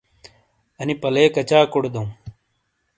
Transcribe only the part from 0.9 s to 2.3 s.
پَلے کَچاکوڑے دَوں؟